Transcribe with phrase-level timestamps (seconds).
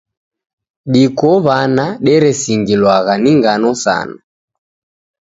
[0.93, 4.17] Diko w'ana deresingilwagha ni ngano sana.